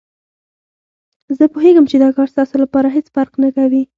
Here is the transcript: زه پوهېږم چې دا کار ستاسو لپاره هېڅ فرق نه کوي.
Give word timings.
زه 1.37 1.43
پوهېږم 1.53 1.85
چې 1.91 1.95
دا 2.03 2.09
کار 2.17 2.27
ستاسو 2.33 2.55
لپاره 2.63 2.87
هېڅ 2.95 3.07
فرق 3.15 3.31
نه 3.43 3.49
کوي. 3.55 3.83